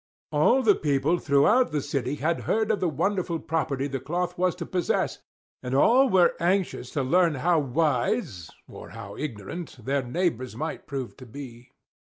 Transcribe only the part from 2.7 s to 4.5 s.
of the wonderful property the cloth